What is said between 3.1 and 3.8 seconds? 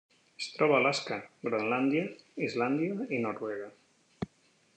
i Noruega.